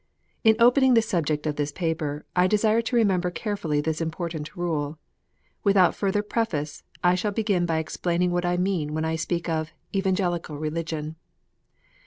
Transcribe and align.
In 0.43 0.55
opening 0.57 0.95
the 0.95 1.01
subject 1.03 1.45
of 1.45 1.57
this 1.57 1.71
paper, 1.71 2.25
I 2.35 2.47
desire 2.47 2.81
to 2.81 2.95
remember 2.95 3.29
carefully 3.29 3.81
this 3.81 4.01
important 4.01 4.55
rule. 4.57 4.97
"Without 5.63 5.93
further 5.93 6.23
preface, 6.23 6.81
I 7.03 7.13
shall 7.13 7.29
begin 7.31 7.67
by 7.67 7.77
explaining 7.77 8.31
what 8.31 8.43
I 8.43 8.57
mean 8.57 8.95
when 8.95 9.05
I 9.05 9.15
speak 9.15 9.47
of" 9.47 9.69
Evangelical 9.95 10.57
Religion." 10.57 11.17